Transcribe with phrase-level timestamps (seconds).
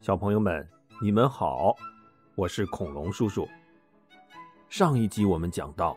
[0.00, 0.66] 小朋友们，
[1.02, 1.76] 你们好，
[2.34, 3.46] 我是恐龙叔叔。
[4.70, 5.94] 上一集我们讲到，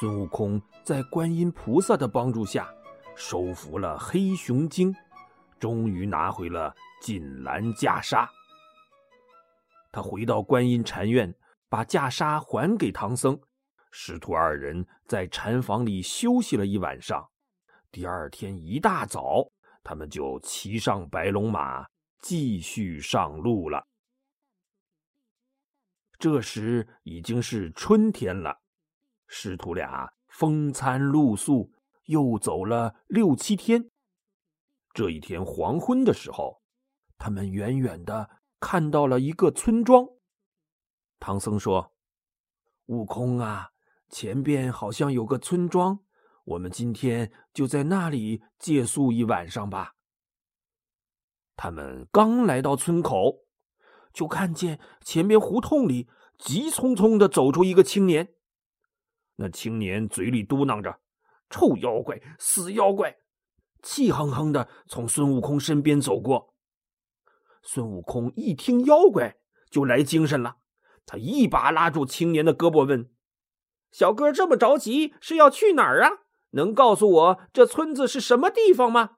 [0.00, 2.68] 孙悟空在观音菩萨的帮助下，
[3.14, 4.92] 收服了黑熊精，
[5.60, 8.26] 终于拿回了锦兰袈裟。
[9.92, 11.32] 他回到观音禅院，
[11.68, 13.40] 把袈裟还给唐僧，
[13.92, 17.24] 师徒二人在禅房里休息了一晚上。
[17.92, 19.48] 第二天一大早，
[19.84, 21.86] 他们就骑上白龙马。
[22.22, 23.86] 继续上路了。
[26.18, 28.62] 这时已经是春天了，
[29.26, 31.72] 师徒俩风餐露宿，
[32.04, 33.90] 又走了六七天。
[34.94, 36.62] 这一天黄昏的时候，
[37.18, 38.30] 他们远远的
[38.60, 40.06] 看到了一个村庄。
[41.18, 41.92] 唐僧说
[42.86, 43.70] ：“悟空啊，
[44.08, 45.98] 前边好像有个村庄，
[46.44, 49.94] 我们今天就在那里借宿一晚上吧。”
[51.56, 53.44] 他们刚来到村口，
[54.12, 58.34] 就看见前边胡同里急匆匆的走出一个青年。
[59.36, 61.00] 那青年嘴里嘟囔着
[61.48, 63.16] ：“臭妖怪，死妖怪！”
[63.82, 66.54] 气哼哼的从孙悟空身边走过。
[67.62, 69.36] 孙悟空一听妖怪，
[69.70, 70.56] 就来精神了。
[71.06, 73.10] 他一把拉住青年的胳膊，问
[73.90, 76.10] ：“小哥这么着急是要去哪儿啊？
[76.50, 79.16] 能告诉我这村子是什么地方吗？”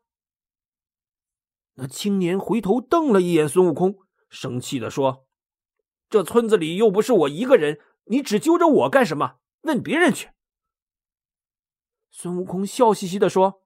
[1.76, 3.96] 那青年回头瞪了一眼孙悟空，
[4.28, 5.26] 生气的说
[6.08, 9.38] ：“这村子里又不是我一个人，你只揪着我干什么？
[9.62, 10.30] 问别人去。”
[12.12, 13.62] 孙悟空笑嘻嘻的说：“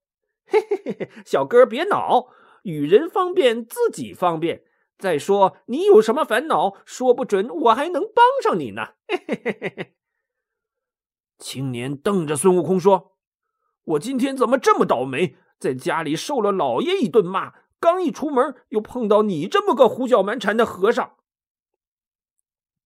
[0.49, 2.29] 嘿嘿嘿嘿，小哥别恼，
[2.63, 4.63] 与人方便自己方便。
[4.97, 9.95] 再说你有什么烦恼，说不准我还能帮上你呢。”嘿嘿嘿嘿嘿。
[11.37, 13.19] 青年瞪着孙悟空说
[13.85, 21.17] ：“我今天怎么这么倒霉，在家里受了老爷一顿骂。”刚一出门，又碰到你这么个胡搅蛮缠的和尚。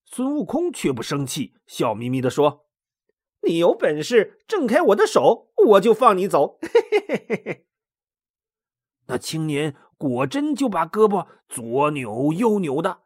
[0.04, 2.66] 孙悟空却不生气，笑眯眯的说
[3.48, 6.68] ：“你有本事挣开我的手，我就放你走。”嘿
[7.08, 7.66] 嘿嘿嘿。
[9.06, 13.00] 那青年果真就把胳膊左扭右扭的，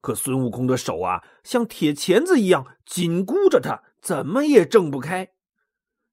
[0.00, 5.32] 可孙悟空的手啊，像铁钳子一样紧箍着他，怎么也挣不开。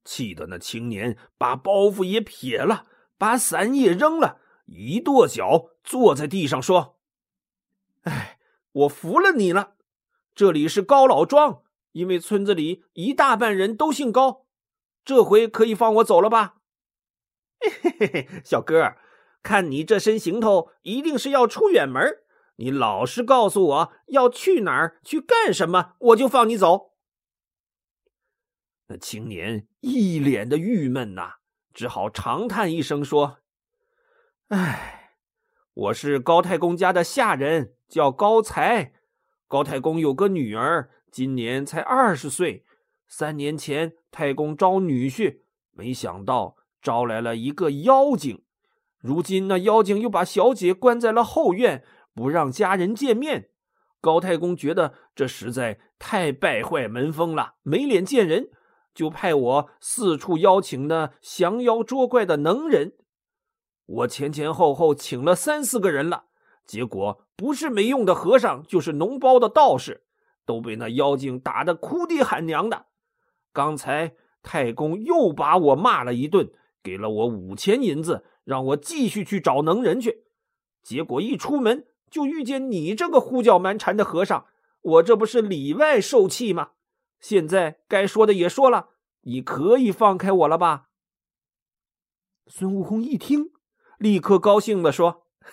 [0.05, 2.85] 气得那青年把包袱也撇了，
[3.17, 4.39] 把伞也扔了。
[4.67, 6.99] 一跺脚，坐在地上说
[8.03, 8.37] ：“哎，
[8.71, 9.75] 我服了你了。
[10.35, 11.63] 这里是高老庄，
[11.93, 14.45] 因为村子里一大半人都姓高，
[15.03, 16.57] 这回可以放我走了吧？”
[17.59, 18.95] 嘿嘿嘿，小哥，
[19.41, 22.23] 看你这身行头，一定是要出远门。
[22.57, 26.93] 你老实告诉我要去哪儿，去干什么，我就放你走。
[28.87, 31.35] 那青年一脸的郁闷呐，
[31.73, 33.39] 只好长叹一声说。
[34.49, 35.11] 哎，
[35.73, 38.93] 我是高太公家的下人，叫高才。
[39.45, 42.63] 高太公有个女儿，今年才二十岁。
[43.09, 45.39] 三年前，太公招女婿，
[45.73, 48.45] 没想到招来了一个妖精。
[49.01, 51.83] 如今那妖精又把小姐关在了后院，
[52.15, 53.49] 不让家人见面。
[53.99, 58.47] 高太公觉得这实在太败坏门风了，没脸见人，
[58.93, 62.93] 就派我四处邀请那降妖捉怪的能人。
[63.87, 66.25] 我前前后后请了三四个人了，
[66.65, 70.03] 结果不是没用的和尚，就是脓包的道士，
[70.45, 72.87] 都被那妖精打得哭爹喊娘的。
[73.53, 76.51] 刚才太公又把我骂了一顿，
[76.83, 80.25] 给了我五千银子，让我继续去找能人去。
[80.83, 84.45] 结果一出门就遇见你这个胡搅蛮缠的和尚，
[84.81, 86.71] 我这不是里外受气吗？
[87.19, 88.89] 现在该说的也说了，
[89.21, 90.89] 你可以放开我了吧？
[92.47, 93.51] 孙悟空一听。
[93.97, 95.49] 立刻高兴地说：“哈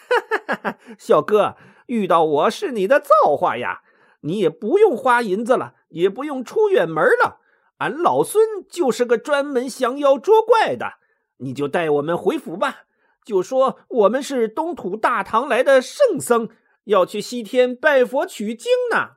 [0.46, 1.56] 哈哈哈，小哥，
[1.86, 3.82] 遇到我是你的造化呀！
[4.20, 7.40] 你也不用花银子了，也不用出远门了。
[7.78, 10.94] 俺老孙就是个专门降妖捉怪的，
[11.38, 12.84] 你就带我们回府吧。
[13.24, 16.48] 就说我们是东土大唐来的圣僧，
[16.84, 19.16] 要去西天拜佛取经呢。”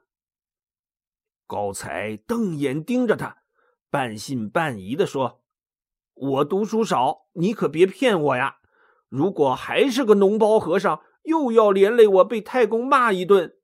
[1.47, 3.38] 高才瞪眼盯着他，
[3.89, 5.41] 半信半疑地说
[6.13, 8.57] ：“我读书少，你可别骗我呀！”
[9.09, 13.57] 如果还是个脓包和尚，又要连累我被太公骂一顿。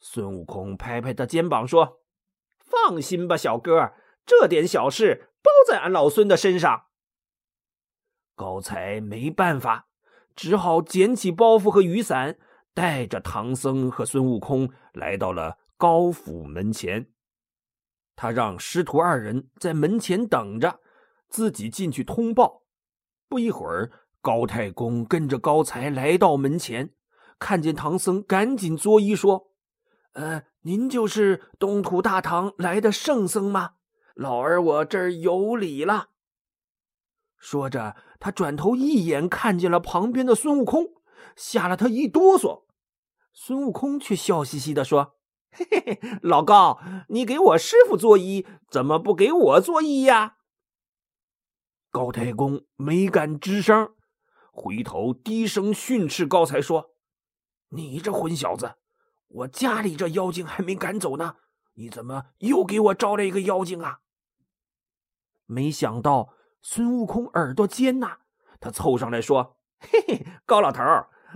[0.00, 2.02] 孙悟空拍拍他肩膀说
[2.58, 3.92] ：“放心吧，小哥，
[4.24, 6.86] 这点小事包在俺老孙的身上。”
[8.36, 9.88] 高才没办法，
[10.36, 12.38] 只好捡起包袱和雨伞，
[12.72, 17.10] 带着唐僧和孙悟空来到了高府门前。
[18.14, 20.78] 他让师徒二人在门前等着，
[21.28, 22.62] 自己进去通报。
[23.28, 23.90] 不一会儿，
[24.22, 26.94] 高太公跟着高才来到门前，
[27.38, 29.50] 看见唐僧，赶紧作揖说
[30.14, 33.72] ：“呃，您就是东土大唐来的圣僧吗？
[34.14, 36.08] 老儿我这儿有礼了。”
[37.38, 40.86] 说着，他转头一眼看见了旁边的孙悟空，
[41.36, 42.64] 吓了他一哆嗦。
[43.32, 45.14] 孙悟空却笑嘻嘻的说
[45.52, 46.80] ：“嘿嘿嘿，老高，
[47.10, 50.36] 你给我师傅作揖，怎么不给我作揖呀？”
[51.90, 53.94] 高太公没敢吱声，
[54.52, 56.94] 回头低声训斥高才说
[57.70, 58.74] ：“你这混小子，
[59.28, 61.36] 我家里这妖精还没赶走呢，
[61.74, 64.00] 你怎么又给我招来一个妖精啊？”
[65.46, 66.34] 没想到。
[66.60, 68.18] 孙悟空耳朵尖呐，
[68.60, 70.82] 他凑上来说：“嘿嘿，高老头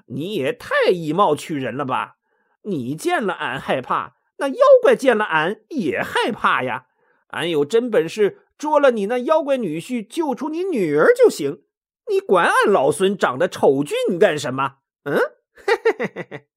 [0.07, 2.17] 你也太以貌取人了吧？
[2.63, 6.89] 你见了俺害怕，那妖怪见了俺也害怕呀。
[7.29, 11.65] 俺有真本事，捉了你那妖怪女婿，救出你女儿就行。
[12.09, 14.77] 你管俺老孙长得丑俊干什么？
[15.03, 15.19] 嗯？”
[15.67, 16.49] 嘿嘿嘿嘿。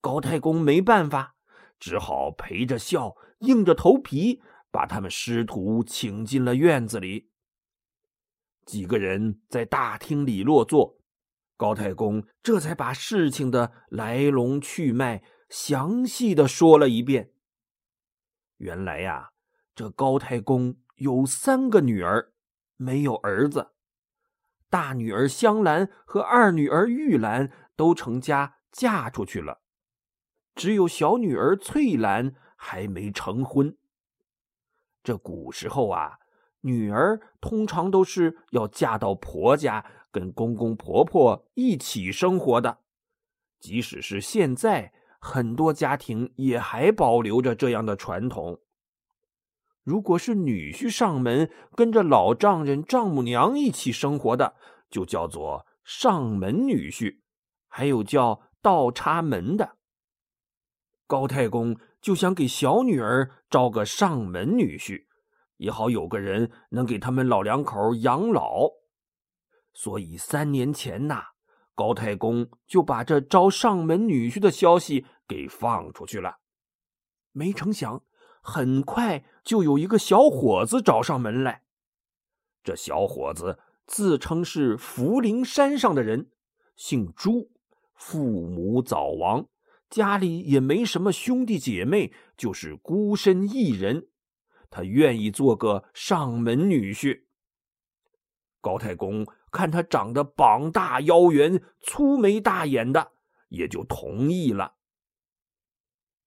[0.00, 1.36] 高太公没办法，
[1.78, 4.42] 只好陪着笑，硬着头皮。
[4.70, 7.30] 把他们师徒请进了院子里。
[8.64, 10.98] 几个人在大厅里落座，
[11.58, 17.34] 高太公这才把事情的来龙去脉详细的说了一遍。
[18.56, 19.32] 原来呀，
[19.76, 22.32] 这高太公有三个女儿，
[22.78, 23.72] 没有儿子。
[24.70, 29.60] 大女儿香兰和二女儿玉兰都成家嫁出去了，
[30.54, 33.76] 只有小女儿翠兰还没成婚。
[35.04, 36.20] 这古时候啊，
[36.62, 42.78] 女儿通常都是要嫁到婆家，跟公公婆婆一起生活的。
[43.60, 48.58] 即使是现在，很多家庭也还保留着这样的传统。
[49.86, 54.56] 如果是女婿上门，跟着老丈人、丈母娘一起生活的，
[54.90, 57.20] 就叫做上门女婿，
[57.68, 59.76] 还有叫倒插门的。
[61.06, 65.06] 高太公就想给小女儿招个上门女婿，
[65.58, 68.68] 也好有个人能给他们老两口养老。
[69.72, 71.26] 所以三年前呐，
[71.76, 76.38] 高太公就把这招上门女婿的消息给放出去了。
[77.30, 78.02] 没成想，
[78.46, 81.62] 很快就有一个小伙子找上门来。
[82.62, 83.58] 这小伙子
[83.88, 86.30] 自称是福陵山上的人，
[86.76, 87.50] 姓朱，
[87.96, 89.48] 父母早亡。
[89.90, 94.06] 家里也没什么兄弟姐妹，就是孤身一人。
[94.70, 97.24] 他愿意做个上门女婿。
[98.60, 103.10] 高太公看他长得膀大腰圆、粗眉大眼的，
[103.48, 104.75] 也就同意了。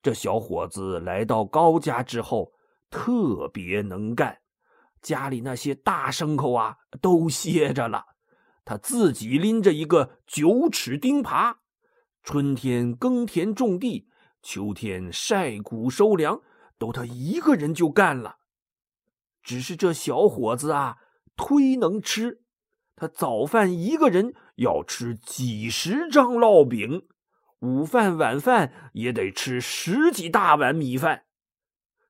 [0.10, 2.52] 这小伙子来到高家之后，
[2.90, 4.40] 特别能干，
[5.04, 8.04] 家里那些大牲口啊都歇着了，
[8.66, 11.58] 他自己拎着一个九齿钉耙。
[12.24, 14.10] 春天耕田种地，
[14.42, 16.42] 秋天晒谷收粮，
[16.80, 18.38] 都他一个人就干了。
[19.44, 20.98] 只是这小伙子啊，
[21.38, 22.42] 忒能吃，
[22.96, 27.08] 他早饭一个人要吃几十张烙饼，
[27.60, 31.24] 午饭晚饭也得吃十几大碗米饭。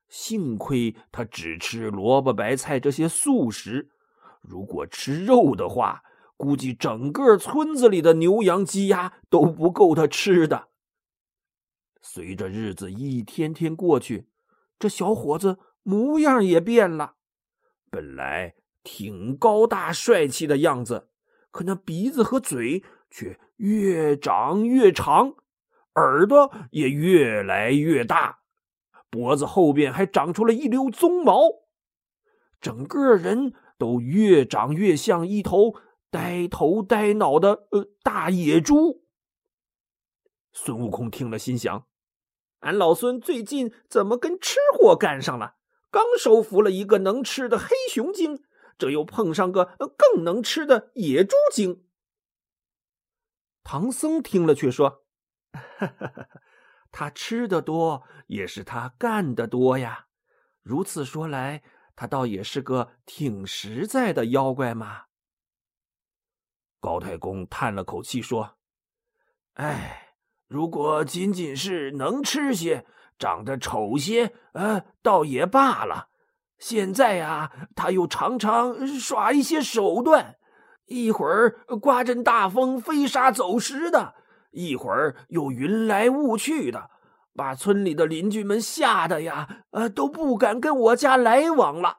[0.08, 3.90] 幸亏他只吃萝卜白菜这些素食，
[4.40, 6.02] 如果吃肉的话。
[6.40, 10.68] 估计整个村子里的牛羊鸡鸭都不够他吃的。
[12.00, 14.26] 随着日子一天天过去，
[14.78, 17.16] 这小伙子模样也变了。
[17.90, 21.10] 本来挺高大帅气的样子，
[21.50, 25.34] 可那鼻子和嘴却越长越长，
[25.94, 28.40] 耳朵也越来越大，
[29.10, 31.40] 脖子后边还长出了一溜鬃毛，
[32.60, 35.74] 整个人都越长越像一头。
[36.12, 39.04] 呆头呆脑的呃大野猪。
[40.52, 41.86] 孙悟空听了，心想：
[42.58, 45.54] 俺老孙最近怎么跟吃货干上了？
[45.88, 48.42] 刚收服了一个能吃的黑熊精，
[48.76, 51.84] 这又碰上个更能吃的野猪精。
[53.62, 54.99] 唐僧听了，却说
[56.92, 60.06] ：“他吃的多，也是他干的多呀。
[60.62, 61.62] 如此说来，
[61.94, 65.04] 他倒也是个挺实在的妖怪嘛。”
[66.80, 68.56] 高太公叹了口气说
[69.54, 70.14] ：“哎，
[70.46, 72.86] 如果仅仅是能吃些，
[73.18, 76.08] 长得丑些，呃，倒也罢了。
[76.58, 80.38] 现在呀，他又常常耍一些手段，
[80.86, 84.14] 一会儿刮阵大风飞沙走石的，
[84.50, 86.90] 一会儿又云来雾去的，
[87.34, 91.98] 把村里的邻居们吓得呀，呃，都不敢跟我家来往了。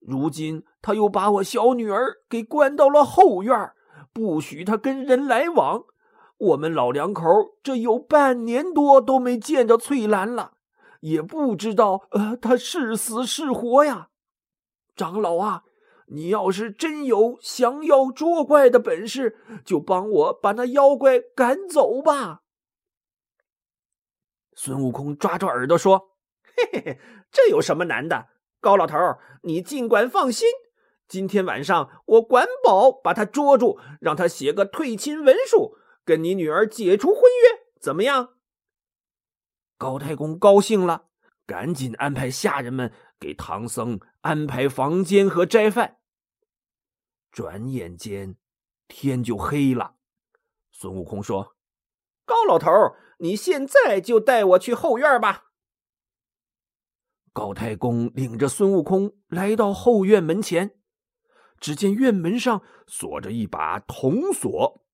[0.00, 3.72] 如今他又把我小女儿给关到了后院。”
[4.12, 5.82] 不许他跟人来往，
[6.38, 7.24] 我们老两口
[7.64, 10.52] 这有半年多都没见着翠兰了，
[11.00, 14.10] 也不知道呃她是死是活呀。
[14.94, 15.64] 长老啊，
[16.14, 22.42] 你要是真有降妖捉怪的本事，就帮我把那妖怪赶走吧。
[24.54, 26.10] 孙悟空抓着耳朵说
[26.56, 27.00] ：“嘿嘿嘿，
[27.32, 28.28] 这有什么难的？
[28.60, 28.96] 高老头，
[29.42, 30.48] 你尽管放心。”
[31.08, 38.36] 今天晚上我管保把他捉住，让他写个退亲文书，跟你女儿解除婚约，怎么样？
[39.76, 41.06] 高太公高兴了，
[41.44, 45.98] 赶紧安排下人们给唐僧安排房间和斋饭。
[47.34, 48.36] 转眼间
[48.86, 49.96] 天就黑了。
[50.70, 51.56] 孙悟空说
[52.24, 52.70] ：“高老头，
[53.18, 55.46] 你现在就带我去后院吧。”
[57.34, 60.78] 高太公领着孙悟空来到后院门前。
[61.58, 64.84] 只见院门上锁着一把铜锁，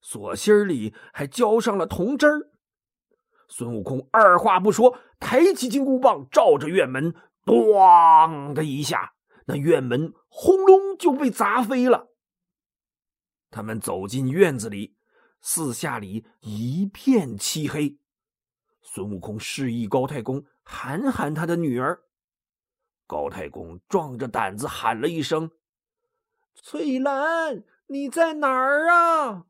[0.00, 2.50] 锁芯里还浇上了铜汁儿。
[3.48, 9.14] 孙悟空二话不说，抬起金箍棒，照着院门，咣的一下，
[9.46, 12.08] 那院门轰隆就被砸飞了。
[13.50, 14.96] 他们走进院子里，
[15.40, 17.98] 四下里一片漆黑。
[18.82, 22.02] 孙悟空示意高太公喊喊他的女儿。
[23.06, 25.50] 高太公壮着胆子喊了一声。
[26.54, 29.46] 翠兰，你在哪儿啊？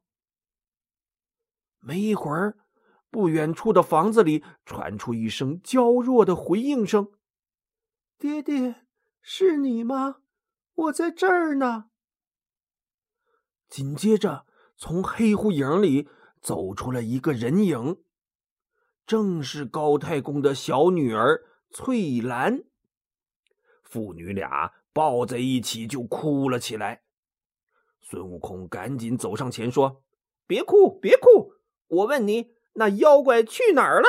[1.78, 2.58] 没一会儿，
[3.10, 7.12] 不远处的房子里传出一声娇弱的回应声
[8.18, 8.83] ：“爹爹，
[9.26, 10.19] 是你吗？
[10.75, 11.87] 我在这儿呢。”
[13.69, 16.09] 紧接着，从黑乎影里
[16.40, 18.04] 走出了一个人影，
[19.04, 22.62] 正是高太公的小女儿翠兰。
[23.83, 24.73] 父女俩。
[24.95, 27.02] 抱在一起就哭了起来。
[28.00, 30.04] 孙悟空赶紧走上前说
[30.47, 31.54] ：“别哭，别哭！
[31.88, 34.07] 我问你，那妖怪去哪儿了？”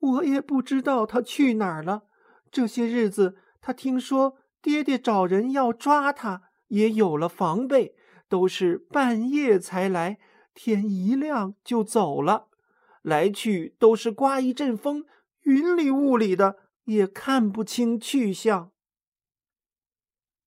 [0.00, 2.08] 我也不知道他去哪儿了。
[2.56, 7.94] 这些日子，他听说爹爹找人要抓他，也有了防备，
[8.30, 10.18] 都是半夜才来，
[10.54, 12.48] 天一亮就走了，
[13.02, 15.04] 来去都是刮一阵风，
[15.42, 18.72] 云里雾里的，也看不清去向。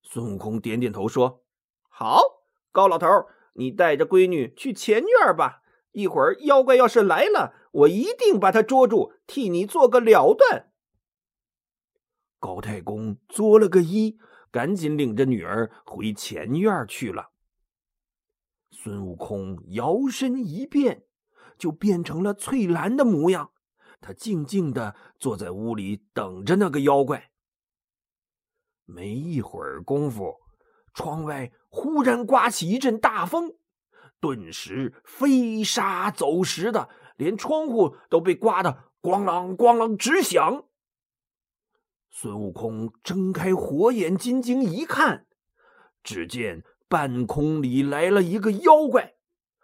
[0.01, 1.43] 孙悟空点点头说
[1.89, 2.23] ：“好，
[2.71, 3.07] 高老头，
[3.53, 5.61] 你带着闺女去前院吧。
[5.91, 10.65] 一会儿妖怪要是来了，我一定把他捉住，替你做个了断。”
[12.39, 14.17] 高太公作了个揖，
[14.49, 17.31] 赶紧领着女儿回前院去了。
[18.71, 21.03] 孙悟空摇身一变，
[21.57, 23.51] 就变成了翠兰的模样。
[23.99, 27.31] 他静静的坐在屋里，等着那个妖怪。
[28.85, 30.37] 没一会儿功夫，
[30.93, 33.53] 窗外忽然刮起一阵大风，
[34.21, 40.63] 顿时飞沙走石的，连窗户都被刮得咣啷咣啷直响。
[42.11, 45.27] 孙悟空睁开火眼金睛一看，
[46.03, 49.13] 只见半空里来了一个妖怪，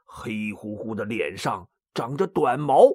[0.03, 2.91] 黑乎乎的脸上长着短毛，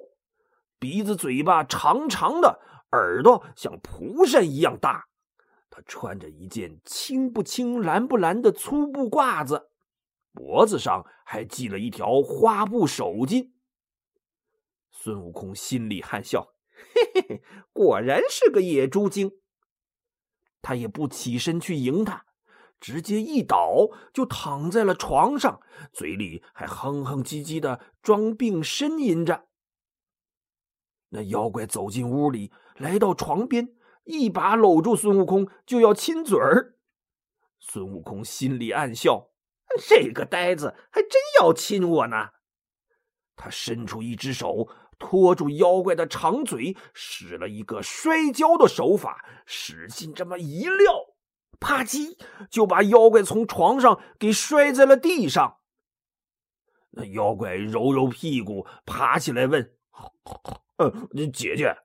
[0.79, 2.59] 鼻子嘴巴长长的，
[2.93, 5.05] 耳朵像蒲扇一样大。
[5.69, 9.69] 他穿着一件青不青、蓝不蓝的粗布褂子，
[10.33, 13.51] 脖子上还系了一条花布手巾。
[14.91, 16.53] 孙悟空心里暗笑
[16.95, 19.39] ：“嘿嘿嘿，果然是个野猪精。”
[20.61, 22.25] 他也不起身去迎他，
[22.79, 25.59] 直接一倒就躺在了床上，
[25.91, 29.47] 嘴里还哼哼唧唧的装病呻吟着。
[31.09, 33.75] 那妖怪走进屋里，来到床边。
[34.03, 36.75] 一把搂住孙悟空，就要亲嘴儿。
[37.59, 39.29] 孙悟空心里暗笑
[39.87, 42.29] ：“这个呆子还真要亲我呢。”
[43.37, 44.67] 他伸出一只手
[45.01, 50.93] 拖住妖怪的长嘴，使了一个摔跤的手法，使劲这么一撂，
[51.59, 52.15] 啪叽
[52.51, 55.57] 就把妖怪从床上给摔在了地上。
[56.91, 59.73] 那妖怪揉揉屁股，爬起来问
[60.77, 60.93] ：“呃，
[61.33, 61.75] 姐姐。”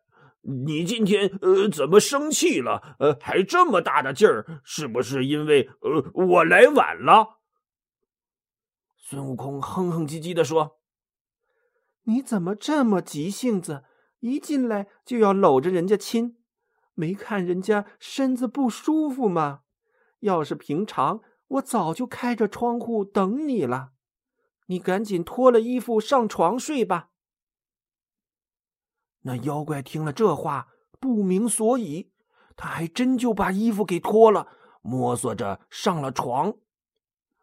[0.49, 2.97] 你今天呃怎么生气了？
[3.01, 7.41] 呃，还这么大的劲儿，是不是因为呃我来晚了？
[8.97, 10.76] 孙悟空哼哼唧唧的说
[12.09, 13.85] ：“你怎么这么急性子？
[14.21, 16.37] 一进来就要搂着人家亲，
[16.95, 19.61] 没看人家身子不舒服吗？
[20.21, 23.91] 要是平常，我早就开着窗户等你了。
[24.67, 27.11] 你赶紧脱了衣服上床睡吧。”
[29.23, 30.69] 那妖怪听了这话，
[31.01, 32.13] 不明所以，
[32.57, 34.49] 他还真就把衣服给脱了，
[34.81, 36.55] 摸索着上了床。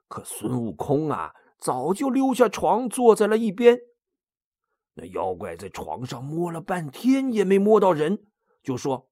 [0.07, 3.79] 可孙悟空啊，早就溜下床，坐在了一边。
[4.95, 8.27] 那妖怪在床上摸了半天，也没摸到人，
[8.61, 9.09] 就说：“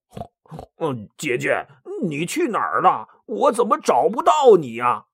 [0.78, 1.66] 嗯，姐姐，
[2.02, 3.08] 你去哪儿了？
[3.26, 5.06] 我怎么找不到你呀？”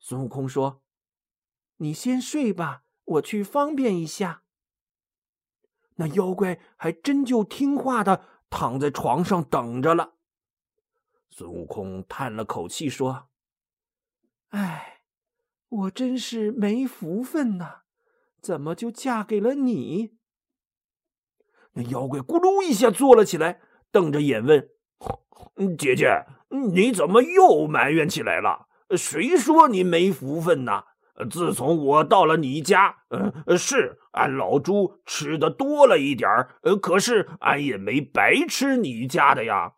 [0.00, 0.82] 孙悟空说
[1.78, 4.42] ：“你先睡吧，我去方便一下。”
[5.96, 10.14] 那妖怪还真就听话的躺在床上等着了。
[11.30, 13.28] 孙悟空叹了口气说
[14.48, 15.04] ：“哎，
[15.68, 17.81] 我真是没福分呐，
[18.42, 20.10] 怎么就嫁给了你？”
[21.74, 24.68] 那妖怪咕噜一下坐了起来，瞪着眼问
[25.78, 26.26] ：“姐姐，
[26.74, 28.66] 你怎么又埋怨起来了？
[28.96, 30.84] 谁说你没福分呢？
[31.30, 33.04] 自从我到了你家，
[33.46, 39.72] 呃，是俺老猪吃的多了一点儿，可是俺也没白吃你家的呀。”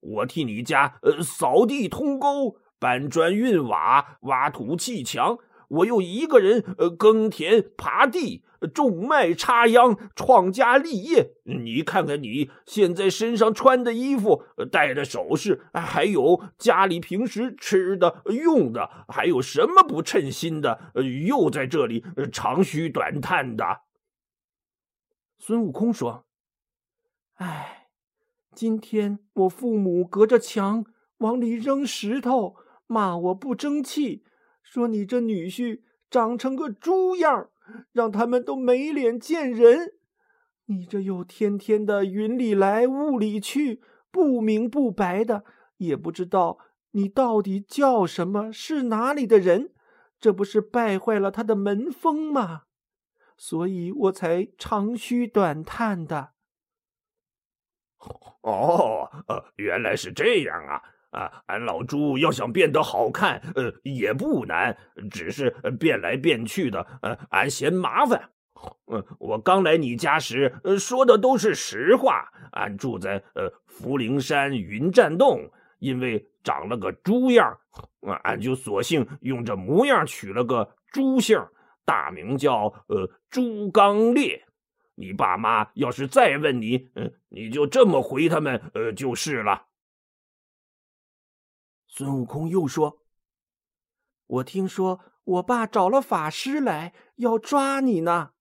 [0.00, 11.32] 我替你家呃扫地通沟、搬砖运瓦、挖土砌墙，我又一个人呃耕田耙地、种麦插秧、创家立业。
[11.44, 20.92] 你看看你现在身上穿的衣服、戴的首饰，还有家里平时吃的用的，还有什么不称心的？
[21.26, 23.80] 又在这里长吁短叹的。
[25.38, 26.26] 孙悟空说
[27.36, 27.80] ：“哎。”
[28.54, 30.86] 今天我父母隔着墙
[31.18, 32.54] 往里扔石头，
[32.86, 34.22] 骂我不争气，
[34.74, 37.48] 说你这女婿长成个猪样，
[37.92, 39.92] 让他们都没脸见人。
[40.64, 45.44] 你这又天天的云里来雾里去，不明不白的，
[45.76, 46.58] 也不知道
[46.90, 49.72] 你到底叫什么，是哪里的人，
[50.18, 52.62] 这不是败坏了他的门风吗？
[53.36, 56.32] 所以我才长吁短叹的。
[58.42, 59.08] 哦，
[59.54, 60.82] 原来是这样啊！
[61.14, 64.76] 啊，俺老猪要想变得好看，呃，也不难，
[65.10, 68.30] 只是变来变去的，呃，俺嫌麻烦。
[68.90, 72.28] 嗯，我刚来你家时，呃，说的都是实话。
[72.52, 77.58] 俺住在呃福陵山云栈洞，因为长了个猪样，
[78.22, 81.38] 俺就索性用这模样取了个猪姓，
[81.84, 84.44] 大名叫呃猪刚烈。
[84.94, 89.66] 你爸妈要是再问你，嗯，你就这么回他们，呃，就是了。
[91.96, 93.04] 孙悟空又说
[94.26, 98.32] ：“我听说我爸找了法师来要抓你呢。”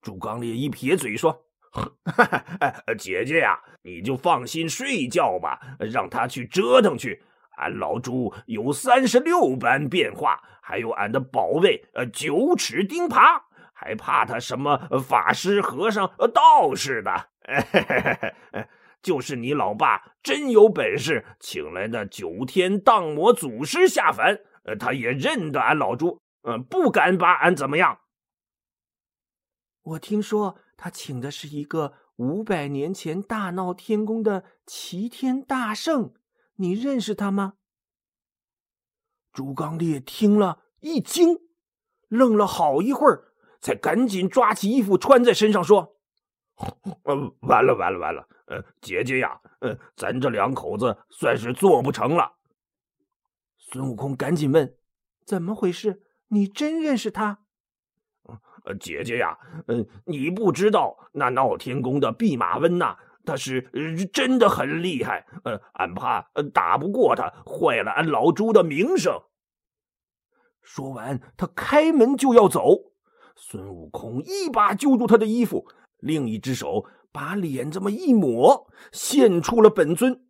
[0.00, 1.46] 猪刚烈一撇嘴说：
[2.96, 7.20] “姐姐呀，你就放心睡觉吧，让他去折腾去。
[7.56, 13.42] 俺老猪有三十六般变化，还有俺的宝贝，呃，九齿钉耙。”
[13.74, 17.28] 还怕他什么法师、和尚、道士的？
[19.08, 28.00] 就是你老爸真有本事，请来的九天荡魔祖师下凡，呃他也认得俺老猪，嗯，不敢把俺怎么样。
[29.80, 36.12] 我听说他请的是一个五百年前大闹天宫的齐天大圣，
[36.56, 37.54] 你认识他吗？
[39.32, 41.38] 朱刚烈听了一惊，
[42.08, 43.24] 愣了好一会儿。
[43.60, 45.96] 才赶紧抓起衣服穿在身上，说
[47.04, 48.28] ：“呃，完了完了完了！
[48.46, 52.32] 呃，姐姐呀，呃，咱这两口子算是做不成了。”
[53.58, 54.74] 孙悟空赶紧问
[55.24, 56.02] ：“怎么回事？
[56.28, 57.40] 你真认识他
[58.64, 63.70] ？”“呃，姐姐呀，嗯，你不知道那闹天宫的弼马温呐，他是
[64.12, 65.26] 真的很厉害。
[65.44, 69.22] 呃，俺怕打不过他，坏了俺老猪的名声。”
[70.60, 72.92] 说完，他开门就要走。
[73.36, 75.66] 孙悟空一把揪住他的衣服，
[75.98, 80.22] 另一只手把脸这么一抹，现出了本尊。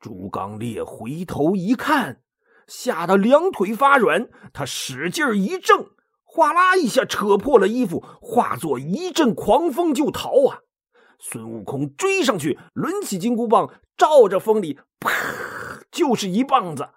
[0.00, 2.22] 朱刚烈回头一看，
[2.66, 5.90] 吓得两腿发软，他使劲一挣，
[6.24, 10.60] 哗啦一下扯破了衣服，化作一阵狂风就逃啊！
[11.18, 15.10] 孙悟空追上去，抡起金箍棒，照着风里啪
[15.90, 16.88] 就是一棒子。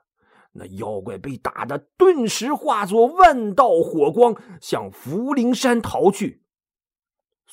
[0.53, 6.42] 那妖怪被打的顿时化作万道火光，向福陵山逃去。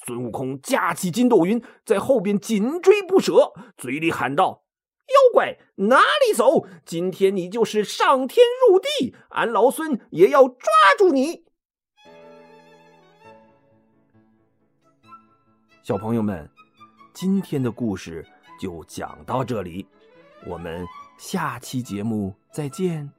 [0.06, 4.64] 孙悟空架起筋斗云，在后边紧追不舍，嘴里喊道
[5.08, 6.66] ：“妖怪哪里走？
[6.84, 10.56] 今天你就是上天入地，俺老孙也要抓
[10.98, 11.44] 住你！”
[15.82, 16.48] 小朋友们，
[17.12, 18.26] 今天的故事
[18.60, 19.86] 就讲到这里，
[20.46, 20.86] 我们。
[21.18, 23.12] 下期节目再见。